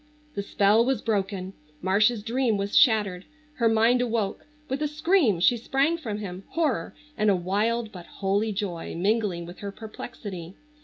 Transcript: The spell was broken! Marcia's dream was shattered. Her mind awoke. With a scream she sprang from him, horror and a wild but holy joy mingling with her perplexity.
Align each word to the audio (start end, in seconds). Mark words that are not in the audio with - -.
The 0.33 0.41
spell 0.41 0.83
was 0.83 0.99
broken! 0.99 1.53
Marcia's 1.79 2.23
dream 2.23 2.57
was 2.57 2.75
shattered. 2.75 3.23
Her 3.57 3.69
mind 3.69 4.01
awoke. 4.01 4.47
With 4.67 4.81
a 4.81 4.87
scream 4.87 5.39
she 5.39 5.57
sprang 5.57 5.95
from 5.95 6.17
him, 6.17 6.43
horror 6.47 6.95
and 7.15 7.29
a 7.29 7.35
wild 7.35 7.91
but 7.91 8.07
holy 8.07 8.51
joy 8.51 8.95
mingling 8.95 9.45
with 9.45 9.59
her 9.59 9.71
perplexity. 9.71 10.55